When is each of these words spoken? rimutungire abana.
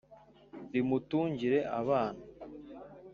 rimutungire 0.71 1.59
abana. 1.79 2.23